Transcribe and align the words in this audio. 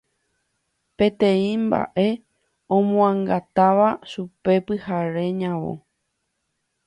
peteĩ 0.97 1.51
mba'e 1.65 2.07
omoangatáva 2.75 3.89
chupe 4.09 4.53
pyhare 4.65 5.25
ñavõ 5.41 5.73